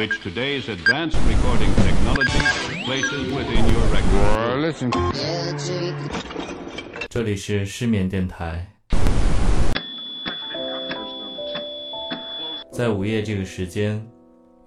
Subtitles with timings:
[0.00, 2.40] which today's advanced recording technology
[2.86, 4.60] places within your record.
[4.62, 4.90] listen.
[7.10, 8.66] 这里是失眠电台，
[12.72, 14.02] 在午夜这个时间，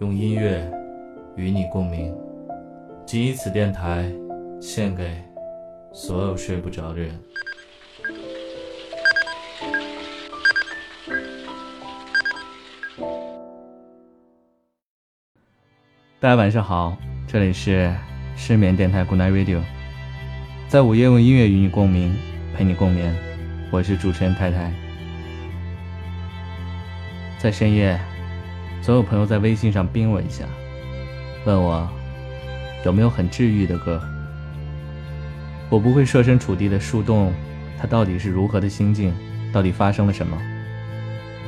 [0.02, 0.72] 用音乐
[1.36, 2.16] 与你共鸣。
[3.04, 4.14] 仅以此电台
[4.62, 5.20] 献给
[5.92, 7.20] 所有睡不着的人。
[16.24, 17.94] 大家晚上好，这里是
[18.38, 19.60] 失眠电台 Good Night Radio，
[20.70, 22.16] 在午夜用音乐与你共鸣，
[22.56, 23.14] 陪你共眠。
[23.70, 24.72] 我是主持人太太。
[27.38, 28.00] 在深夜，
[28.82, 30.46] 总有朋友在微信上冰我一下，
[31.44, 31.86] 问我
[32.86, 34.02] 有没有很治愈的歌。
[35.70, 37.34] 我不会设身处地的树洞，
[37.78, 39.14] 他到底是如何的心境，
[39.52, 40.42] 到底发生了什么。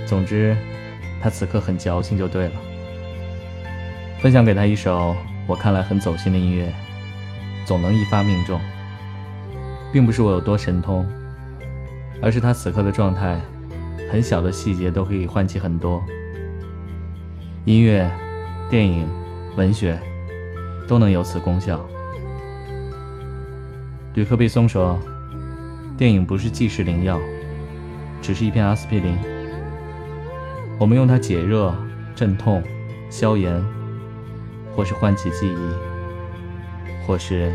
[0.06, 0.54] 总之，
[1.22, 2.56] 他此刻很矫情就对了。
[4.26, 6.74] 分享给他一首我看来很走心的音乐，
[7.64, 8.60] 总能一发命中。
[9.94, 11.06] 并不是我有多神通，
[12.24, 13.40] 而是他此刻的状态，
[14.12, 16.04] 很小的细节都可以唤起很多。
[17.66, 18.10] 音乐、
[18.68, 19.08] 电影、
[19.58, 19.96] 文学，
[20.88, 21.80] 都能有此功效。
[24.16, 24.98] 吕克·贝松说
[25.96, 27.20] ：“电影不是即时灵药，
[28.24, 29.16] 只是一片阿司匹林。
[30.80, 31.72] 我们用它解热、
[32.16, 32.64] 镇痛、
[33.12, 33.64] 消炎。”
[34.76, 37.52] 或是唤起记忆，或是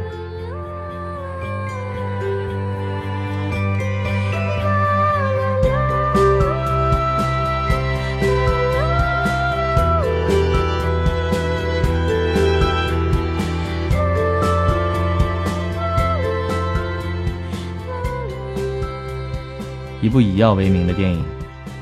[20.01, 21.21] 一部以药为名的电影《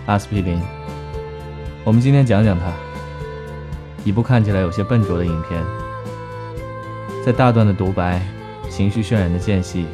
[0.07, 0.57] 阿司匹林》。
[1.85, 2.88] 我们今天讲讲它。
[4.05, 5.63] 一部看起来有些笨拙的影片，
[7.25, 8.23] 在大段的独白、
[8.71, 9.87] 情绪渲染的间隙，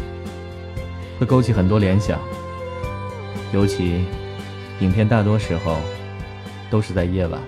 [1.19, 2.21] 会勾起很多联想。
[3.53, 4.05] 尤其，
[4.81, 5.79] 影片大多时候
[6.71, 7.41] 都是在夜晚。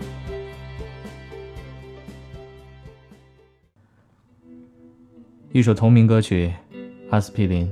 [5.52, 6.52] 一首同名歌曲
[7.10, 7.66] 《阿司匹林》，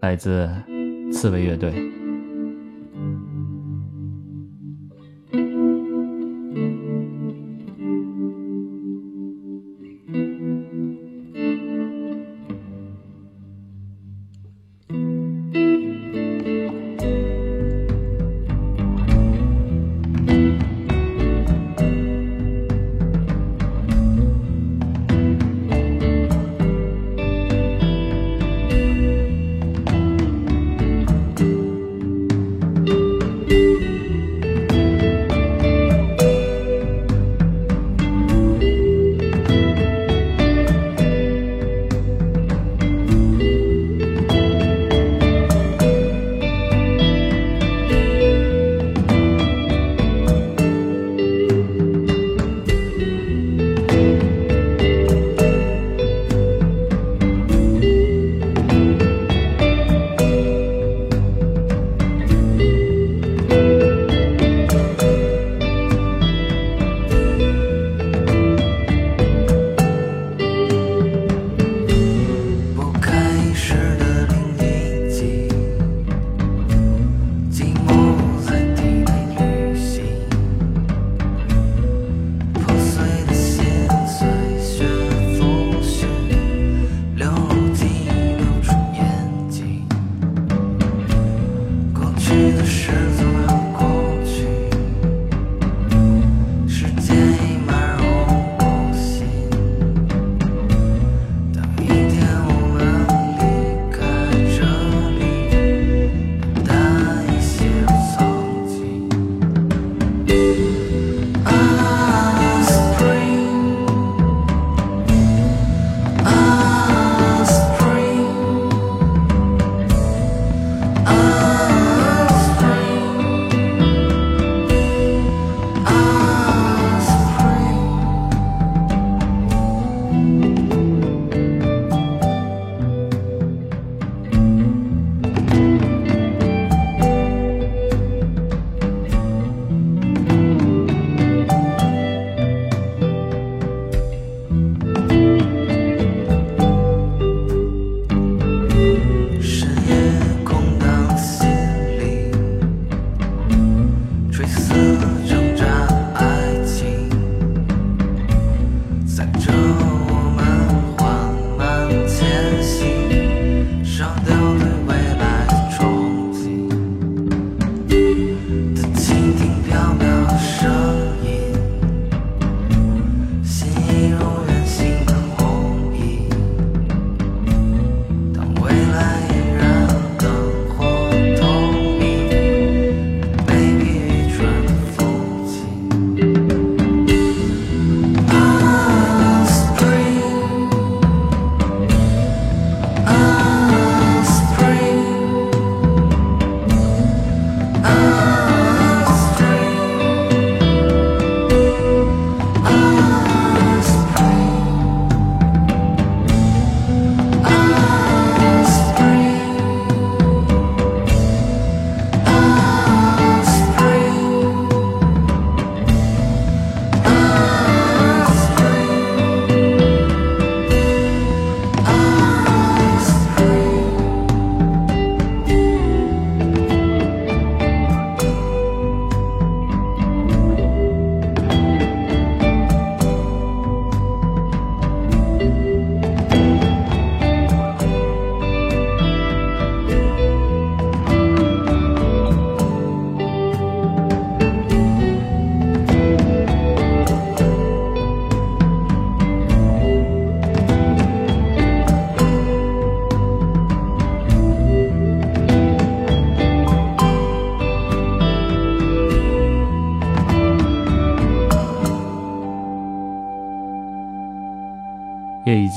[0.00, 0.50] 来自
[1.12, 1.97] 刺猬乐队。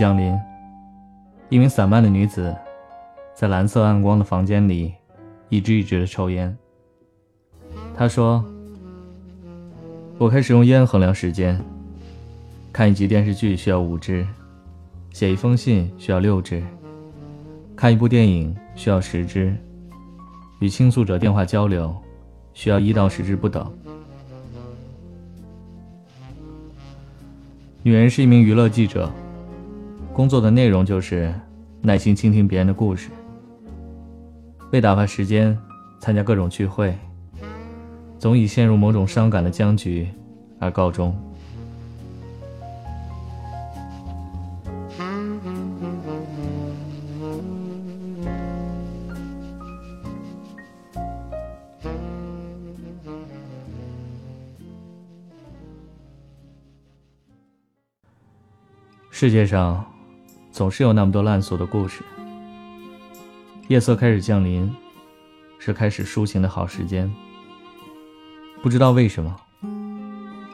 [0.02, 0.36] 降临，
[1.50, 2.56] 一名散漫的女子
[3.36, 4.92] 在蓝色暗光的房间里
[5.50, 6.58] 一支一支的抽烟。
[7.96, 8.44] 她说
[10.18, 11.64] ：“我开始用烟衡量时间。
[12.74, 14.26] 看一集电视剧需要五支，
[15.12, 16.64] 写一封信需要六支，
[17.76, 19.56] 看一部电影需要十支，
[20.62, 21.96] 与倾诉者电话交流
[22.56, 23.72] 需要一到十支不等。”
[27.84, 29.08] 女人是一名娱乐记者。
[30.14, 31.34] 工作的内容就是
[31.82, 33.10] 耐心倾听别人的故事，
[34.72, 35.58] 为打发时间，
[36.00, 36.96] 参加各种聚会，
[38.20, 40.08] 总以陷入某种伤感的僵局
[40.60, 41.16] 而告终。
[59.10, 59.91] 世界上。
[60.52, 62.04] 总是有那么多烂俗的故事。
[63.70, 64.70] 夜色开始降临，
[65.58, 67.10] 是开始抒情的好时间。
[68.62, 69.34] 不知道为什么，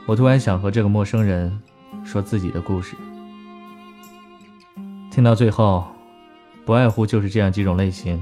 [0.05, 1.59] 我突然想和这个陌生人
[2.06, 2.95] 说自己的故事。
[5.09, 5.87] 听到最后，
[6.63, 8.21] 不外乎就是这样几种类型：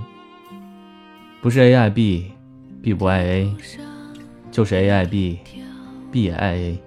[1.42, 3.56] 不是 A 爱 B，B 不爱 A，
[4.50, 6.82] 就是 A 爱 B，B 也爱 A。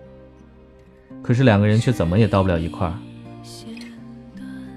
[1.23, 2.95] 可是两个人却怎么也到不了一块儿。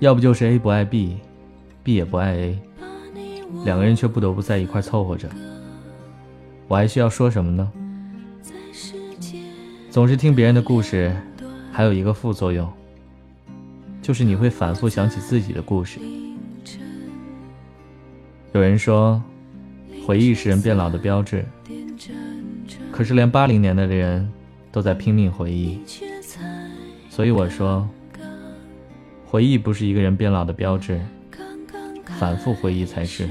[0.02, 2.60] 要不就是 A 不爱 B，B 也不爱 A，
[3.64, 5.30] 两个人却不得不在一块凑合着。
[6.68, 7.72] 我还需要说什么呢？
[9.92, 11.16] 总是听别人的故事，
[11.72, 12.68] 还有一个副作用，
[14.02, 16.00] 就是你会反复想起自己的故事。
[18.54, 19.22] 有人说，
[20.04, 21.46] 回忆是人变老的标志，
[22.92, 24.28] 可是连八零年代的人
[24.72, 25.80] 都在拼命回忆，
[27.08, 27.88] 所以我说。
[29.32, 31.00] 回忆不是一个人变老的标志，
[32.20, 33.26] 反复回忆才是。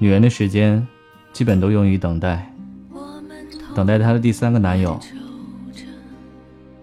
[0.00, 0.84] 女人的时间。
[1.34, 2.50] 基本都用于等待，
[3.74, 4.98] 等待她的第三个男友。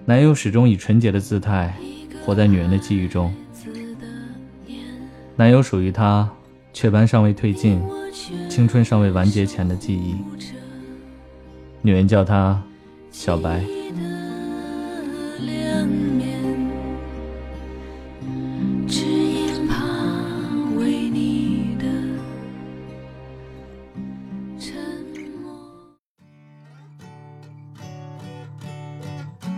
[0.06, 1.74] 男友始终以纯洁的姿态
[2.26, 3.34] 活在女人的记忆中。
[5.38, 6.30] 男友属于她
[6.74, 7.82] 雀斑尚未褪尽、
[8.50, 10.16] 青春尚未完结前的记忆。
[11.82, 12.62] 女人叫他
[13.10, 13.64] 小白。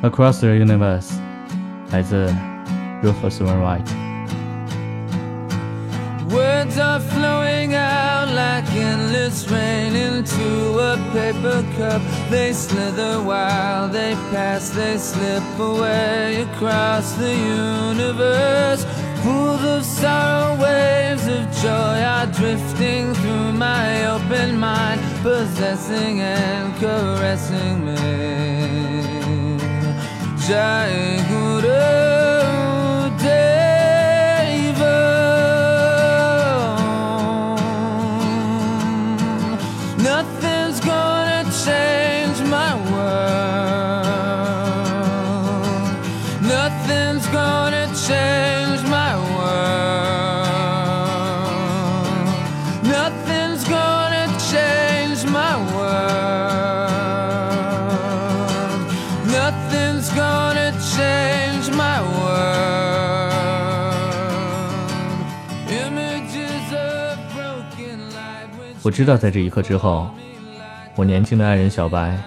[0.03, 1.13] Across the Universe，
[1.91, 2.27] 来自
[3.01, 3.87] Rufus Wainwright。
[6.29, 6.33] Words are right.
[6.33, 12.01] Words are flowing out like endless rain into a paper cup.
[12.29, 18.85] They slither while they pass, they slip away across the universe.
[19.23, 27.85] Pools of sorrow, waves of joy are drifting through my open mind, possessing and caressing
[27.85, 29.12] me.
[30.47, 31.75] जाए गुरु
[33.23, 33.52] दे
[68.83, 70.09] 我知道，在这一刻之后，
[70.95, 72.17] 我年轻的爱人小白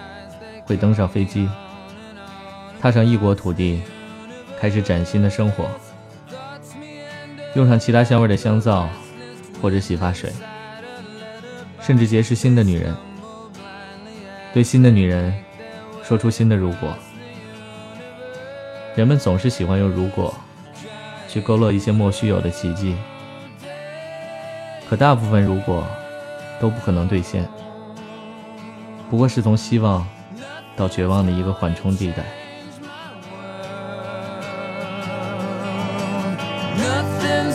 [0.65, 1.47] 会登上飞机，
[2.81, 3.83] 踏上异国土地，
[4.59, 5.69] 开始崭新的生活，
[7.53, 8.89] 用上其他香味的香皂
[9.61, 10.33] 或者洗发水，
[11.79, 12.95] 甚至结识新的女人，
[14.51, 15.31] 对新的女人
[16.01, 16.91] 说出新的如果。
[18.95, 20.33] 人们总是喜欢用“如果”
[21.29, 22.95] 去勾勒一些莫须有的奇迹，
[24.89, 25.85] 可大部分“如果”。
[26.59, 27.47] 都不可能兑现，
[29.09, 30.05] 不过是从希望
[30.75, 32.23] 到绝望的一个缓冲地带。
[36.77, 37.51] Nothing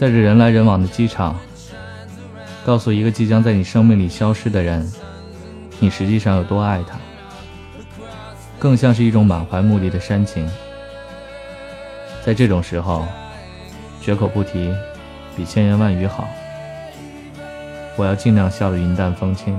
[0.00, 1.36] 在这人来人往的机场，
[2.64, 4.90] 告诉一个即将在你生命里消失的人，
[5.78, 6.96] 你实际上有多爱他，
[8.58, 10.48] 更像是一种满怀目的的煽情。
[12.24, 13.04] 在这种时候，
[14.00, 14.72] 绝口不提，
[15.36, 16.26] 比千言万语好。
[17.96, 19.54] 我要尽量笑得云淡风轻。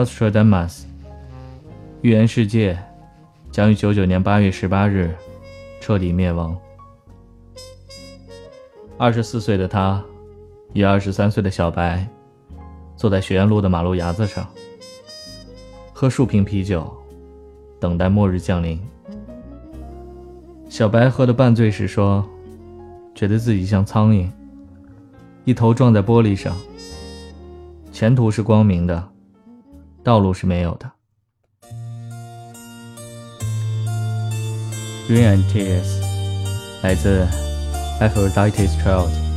[0.00, 0.84] Nostradamus
[2.00, 2.78] 预言世界
[3.52, 5.14] 将于九九年八月十八日
[5.78, 6.56] 彻底灭亡。
[8.96, 10.02] 二十四岁的他
[10.72, 12.08] 与二十三岁的小白
[12.96, 14.48] 坐在学院路的马路牙子上，
[15.92, 16.90] 喝数瓶啤酒，
[17.78, 18.80] 等待末日降临。
[20.70, 22.26] 小白喝得半醉时说
[23.14, 24.30] ：“觉得自己像苍蝇，
[25.44, 26.56] 一头撞在玻璃上。
[27.92, 29.08] 前途是光明的。”
[30.02, 30.90] 道路是没有的。
[35.08, 36.00] Rain and Tears，
[36.82, 37.26] 来自
[38.00, 39.29] Aphrodite's Child。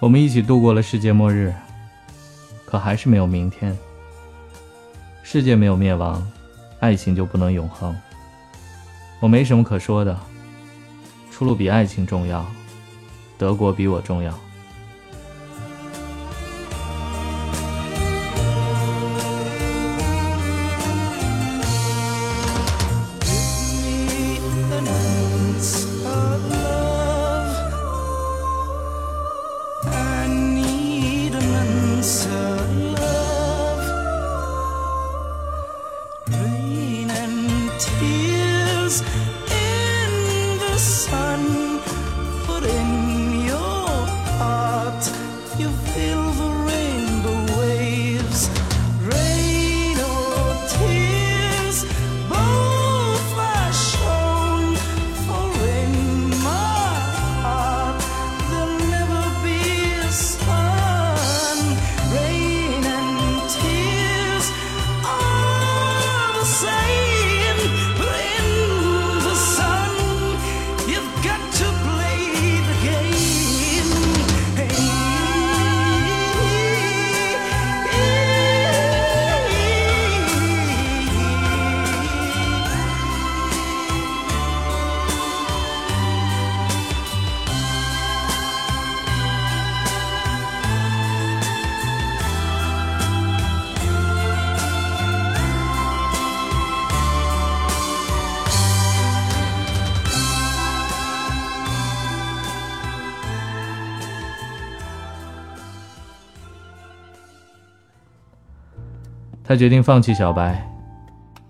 [0.00, 1.52] 我们一起度过了世界末日，
[2.64, 3.76] 可还是没有明天。
[5.22, 6.26] 世界没有灭亡，
[6.78, 7.94] 爱情就不能永恒。
[9.20, 10.18] 我没什么可说的，
[11.30, 12.46] 出路比爱情重要，
[13.36, 14.32] 德国比我重要。
[109.50, 110.64] 他决定放弃小白，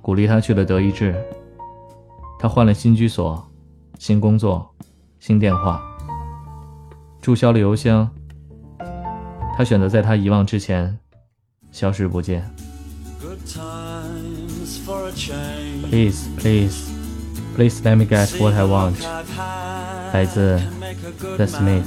[0.00, 1.14] 鼓励他去了德意志。
[2.38, 3.46] 他换了新居所、
[3.98, 4.74] 新工作、
[5.18, 5.82] 新电话，
[7.20, 8.10] 注销了邮箱。
[9.54, 10.98] 他选择在他遗忘之前
[11.70, 12.42] 消失不见。
[15.90, 16.90] Please, please,
[17.54, 18.94] please let me get what I want。
[20.14, 20.58] 来自
[21.36, 21.84] The Smith。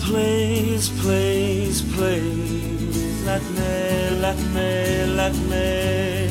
[0.00, 6.28] Please, please, please, let me, let me, let me,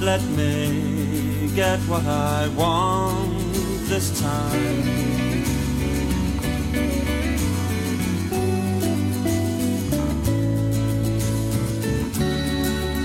[0.00, 3.38] let me get what I want
[3.88, 5.06] this time.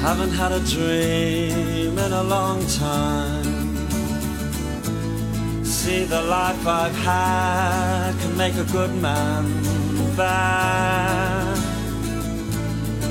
[0.02, 3.62] Haven't had a dream in a long time.
[5.64, 9.71] See, the life I've had can make a good man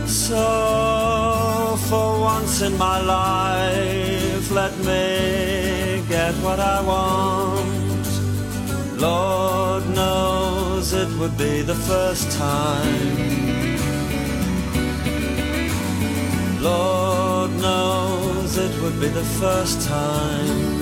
[0.07, 8.07] So, for once in my life, let me get what I want.
[9.01, 13.31] Lord knows it would be the first time.
[16.61, 20.77] Lord knows it would be the first time.“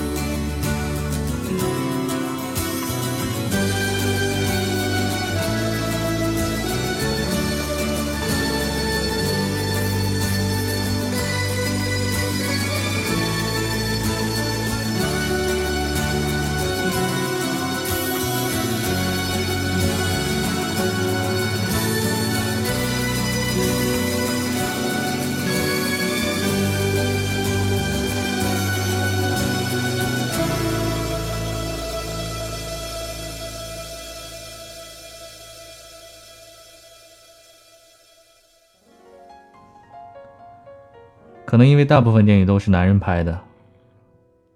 [41.59, 43.37] 可能因为大部分电影都是男人拍的，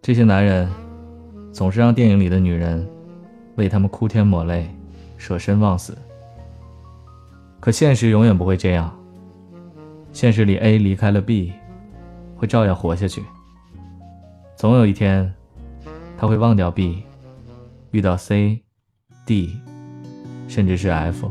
[0.02, 0.72] 这些男人
[1.52, 2.88] 总是让电影里的女人
[3.58, 4.74] 为他们哭天抹泪、
[5.18, 5.98] 舍身忘死。
[7.60, 8.98] 可现实永远不会这样。
[10.14, 11.52] 现实里，A 离开了 B，
[12.38, 13.22] 会照样活下去。
[14.56, 15.30] 总有一天，
[16.18, 17.04] 他会忘掉 B，
[17.92, 18.64] 遇到 C、
[19.26, 19.60] D，
[20.48, 21.30] 甚至是 F。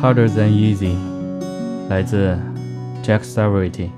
[0.00, 0.96] Harder than easy，
[1.90, 2.34] 来自
[3.02, 3.90] Jack Severity。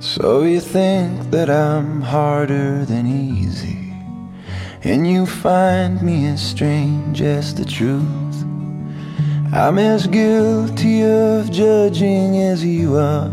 [0.00, 3.94] So you think that I'm harder than easy,
[4.82, 8.02] and you find me as strange as the truth.
[9.52, 13.30] I'm as guilty of judging as you are,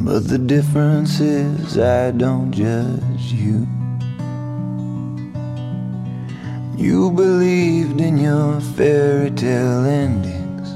[0.00, 3.66] but the difference is I don't judge you.
[6.76, 10.70] You believed in your fairy tale endings.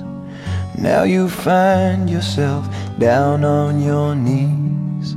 [0.78, 5.16] Now you find yourself down on your knees,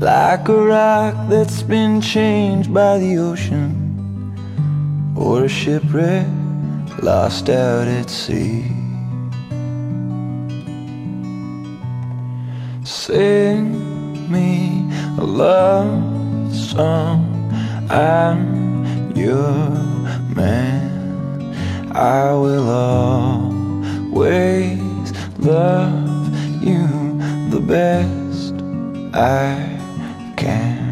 [0.00, 3.74] like a rock that's been changed by the ocean,
[5.16, 6.26] or a shipwreck
[7.02, 8.64] lost out at sea.
[12.84, 17.30] Sing me a love song.
[17.90, 19.93] I'm your
[20.34, 21.54] man.
[21.92, 22.68] I will
[24.18, 26.86] always love you
[27.50, 28.54] the best
[29.14, 29.78] I
[30.36, 30.82] can.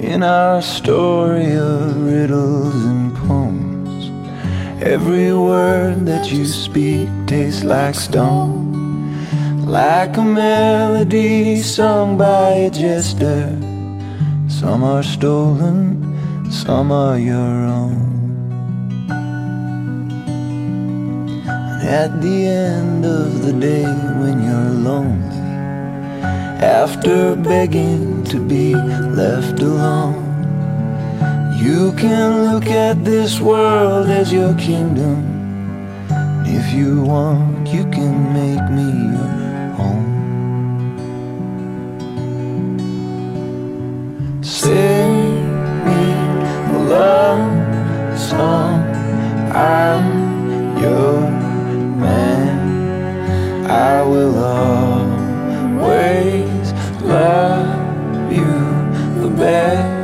[0.00, 4.10] In our story of riddles and poems,
[4.82, 8.66] every word that you speak tastes like stone.
[9.66, 13.67] Like a melody sung by a jester
[14.58, 16.02] some are stolen,
[16.50, 18.10] some are your own.
[21.48, 23.84] And at the end of the day,
[24.20, 25.38] when you're lonely,
[26.60, 30.26] after begging to be left alone,
[31.56, 35.22] you can look at this world as your kingdom.
[36.46, 39.37] If you want, you can make me your
[44.68, 45.48] Sing
[45.86, 46.04] me
[46.76, 48.84] a love song.
[49.50, 51.20] I'm your
[52.04, 53.66] man.
[53.66, 54.36] I will
[55.24, 55.86] always
[57.00, 58.52] love you
[59.22, 59.97] the best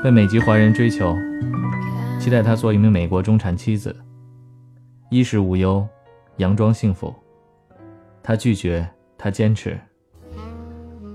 [0.00, 1.16] 被美籍华人追求，
[2.20, 3.94] 期待他做一名美国中产妻子，
[5.10, 5.84] 衣食无忧，
[6.36, 7.12] 佯装幸福。
[8.22, 9.76] 他拒绝，他坚持。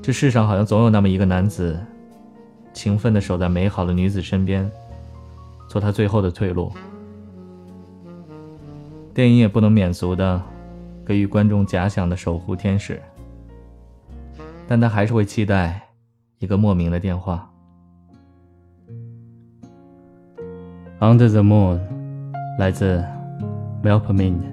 [0.02, 1.80] 这世上好像总有那么一个男子，
[2.74, 4.70] 勤奋地守在美好的女子身边，
[5.70, 6.70] 做他最后的退路。
[9.14, 10.42] 电影也不能免俗的
[11.06, 13.02] 给予观众假想的守护天使，
[14.68, 15.82] 但他还是会期待
[16.40, 17.50] 一个莫名的电话。
[21.04, 21.80] Under the Moon，
[22.58, 23.04] 来自
[23.84, 24.53] Melpomene。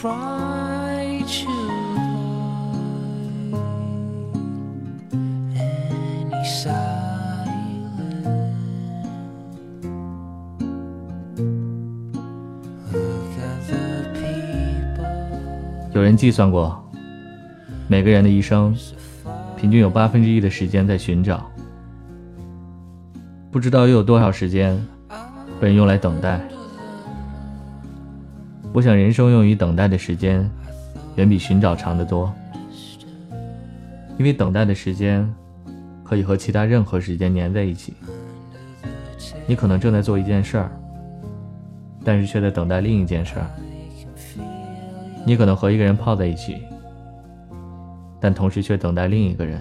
[0.00, 1.52] Try to
[3.52, 3.92] avoid
[5.54, 7.44] any silence.
[12.90, 15.04] Look at the people.
[15.92, 16.82] 有人计算过，
[17.86, 18.74] 每个人的一生，
[19.58, 21.44] 平均有八分之一的时间在寻找，
[23.50, 24.82] 不知道又有多少时间
[25.60, 26.40] 被人用来等待。
[28.72, 30.48] 我想，人生用于等待的时间，
[31.16, 32.32] 远比寻找长得多，
[34.16, 35.28] 因为等待的时间
[36.04, 37.94] 可以和其他任何时间粘在一起。
[39.46, 40.70] 你可能正在做一件事儿，
[42.04, 43.50] 但是却在等待另一件事儿。
[45.26, 46.62] 你可能和一个人泡在一起，
[48.20, 49.60] 但同时却等待另一个人。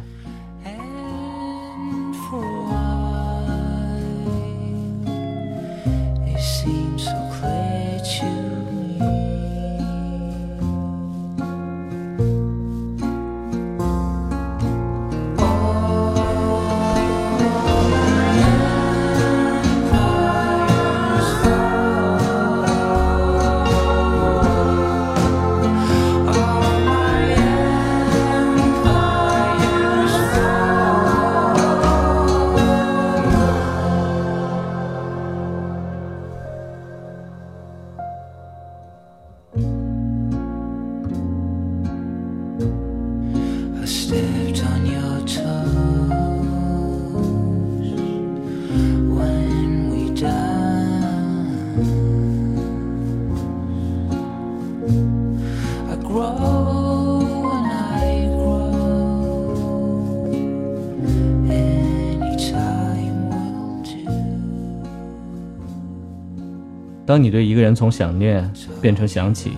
[67.09, 68.47] 当你对一个人从想念
[68.79, 69.53] 变成想起，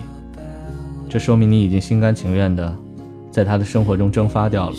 [1.06, 2.74] 这说明你已经心甘情愿的
[3.30, 4.76] 在他的生活中蒸发掉了。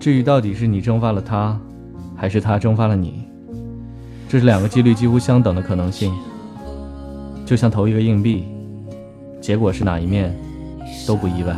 [0.00, 1.60] 至于到底是你蒸发了他，
[2.16, 3.24] 还是他蒸发了你，
[4.26, 6.10] 这是两个几率几乎相等的可能性，
[7.44, 8.44] 就像投一个硬币，
[9.38, 10.34] 结果是哪一面
[11.06, 11.54] 都不意外。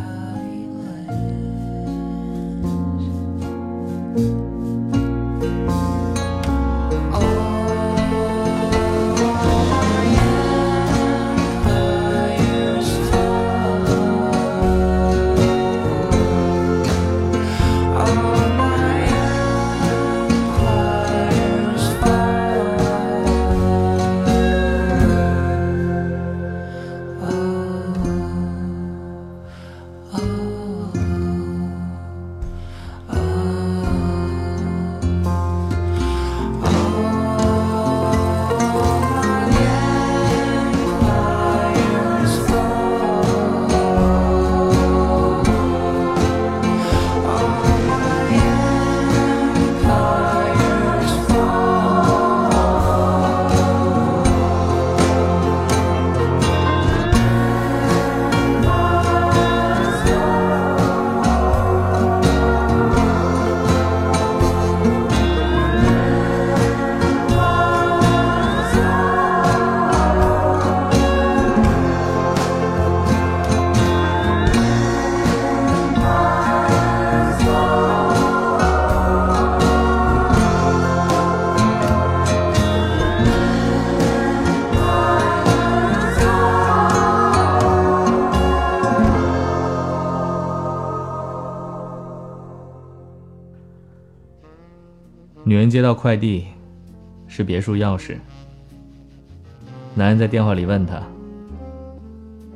[95.74, 96.46] 接到快递，
[97.26, 98.16] 是别墅钥匙。
[99.92, 101.02] 男人在电话里问他：“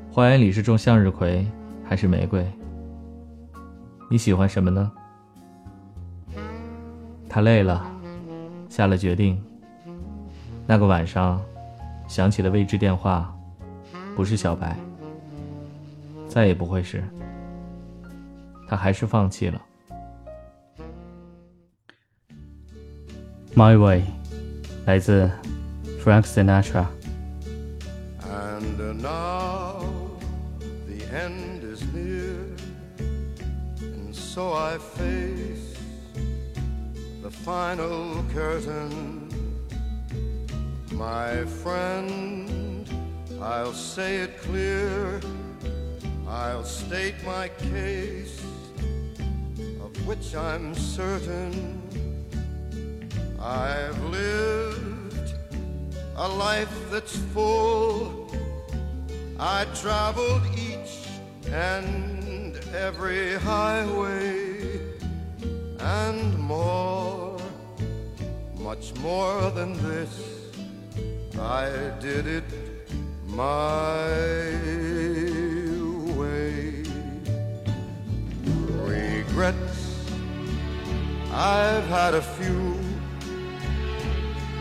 [0.09, 1.45] 花园里是种向日葵
[1.85, 2.47] 还是玫瑰？
[4.09, 4.93] 你喜欢什么呢？”
[7.29, 7.85] 他累了，
[8.69, 9.37] 下了决定。
[10.65, 11.43] 那个晚上，
[12.07, 13.37] 响起的未知电话，
[14.15, 14.77] 不是小白，
[16.29, 17.03] 再也不会是。
[18.69, 19.61] 他还是放弃了。
[23.59, 24.05] My Way，
[24.87, 25.29] 来自
[26.05, 26.87] Frank Sinatra。
[28.23, 29.83] And now
[30.87, 32.37] the end is near,
[33.81, 35.75] and so I face
[37.21, 39.29] the final curtain.
[40.93, 42.89] My friend,
[43.43, 45.21] I'll say it clear,
[46.29, 48.41] I'll state my case,
[49.83, 51.78] of which I'm certain.
[53.41, 55.35] I've lived
[56.17, 58.29] a life that's full.
[59.39, 61.07] I traveled each
[61.53, 64.81] and every highway
[65.79, 67.39] and more,
[68.59, 70.13] much more than this.
[71.39, 71.71] I
[72.01, 72.45] did it
[73.27, 74.09] my
[76.19, 76.83] way.
[78.67, 80.11] Regrets,
[81.33, 82.68] I've had a few,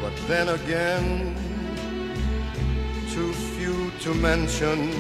[0.08, 1.36] but then again,
[3.14, 4.92] too few to mention.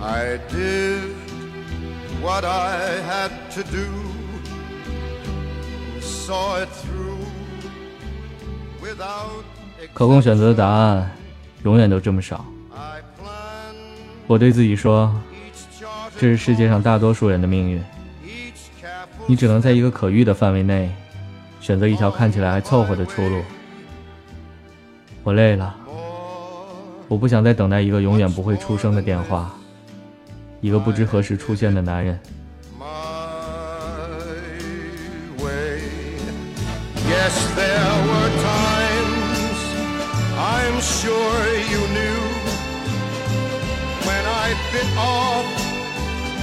[0.00, 1.16] I did
[2.22, 3.88] what I had to do,
[6.00, 7.18] saw it through
[8.80, 9.42] without
[9.92, 11.10] 可供选择的答案，
[11.64, 12.44] 永远都这么少。
[14.28, 15.12] 我对自己说，
[16.18, 17.82] 这是世界上大多数人的命运。
[19.26, 20.94] 你只能在一个可遇的范围内，
[21.60, 23.42] 选择一条看起来还凑合的出路。
[25.22, 25.74] 我累了，
[27.08, 29.52] 我不想再等待一个永远不会出声的电话，
[30.60, 32.18] 一个不知何时出现的男人。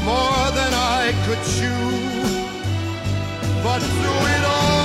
[0.05, 1.83] more than I could chew.
[3.63, 4.82] But through it all,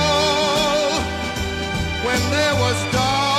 [2.09, 3.38] when there was doubt,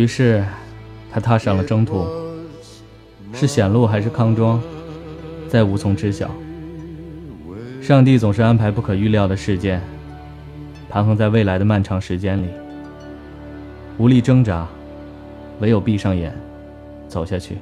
[0.00, 0.42] 于是，
[1.12, 2.06] 他踏上了征途，
[3.34, 4.58] 是险路还是康庄，
[5.46, 6.30] 再无从知晓。
[7.82, 9.78] 上帝总是安排不可预料的事件，
[10.88, 12.46] 盘横在未来的漫长时间里，
[13.98, 14.66] 无力挣扎，
[15.60, 16.34] 唯有闭上眼，
[17.06, 17.58] 走下去。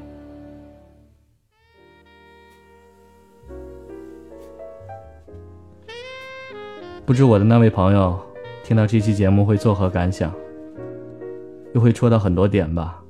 [7.04, 8.16] 不知我的那位朋友
[8.62, 10.32] 听到这期节目会作何感想？
[11.74, 13.02] 又会戳到很多点吧？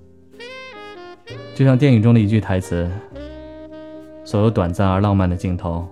[1.54, 2.90] 就像电影中的一句台词
[4.24, 5.88] ：“所有短暂而浪漫的镜头，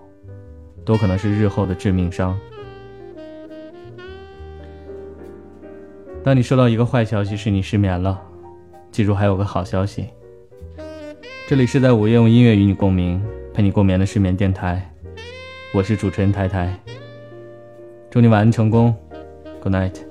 [0.84, 2.38] 都可能是日后的致命伤。”
[6.22, 8.20] 当你收到一个坏消息是你失眠了，
[8.90, 10.08] 记住还有个好消息。
[11.48, 13.22] 这里是在午夜用音乐与你共鸣，
[13.54, 14.92] 陪你共眠的失眠电台，
[15.72, 16.76] 我是主持人台台。
[18.10, 18.94] 祝你晚安成功
[19.60, 20.05] ，Good night。